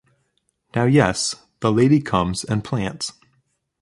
Now 0.73 0.85
yes, 0.85 1.35
the 1.59 1.71
lady 1.71 2.01
comes 2.01 2.43
and 2.43 2.63
plants. 2.63 3.13